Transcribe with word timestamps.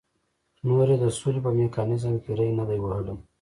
نور 0.67 0.87
یې 0.91 0.97
د 1.03 1.05
سولې 1.19 1.39
په 1.45 1.51
میکانیزم 1.59 2.13
کې 2.23 2.31
ری 2.39 2.49
نه 2.59 2.63
دی 2.69 2.77
وهلی. 2.81 3.15